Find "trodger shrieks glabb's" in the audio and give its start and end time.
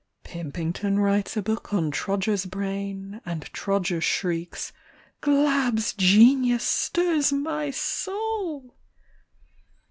3.53-5.93